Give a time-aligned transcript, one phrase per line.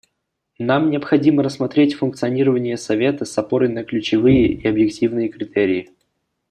[0.57, 5.91] Нам необходимо рассмотреть функционирование Совета с опорой на ключевые и объективные критерии.